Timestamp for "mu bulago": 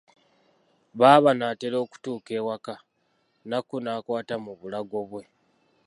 4.43-4.99